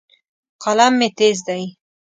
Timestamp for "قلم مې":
0.63-1.09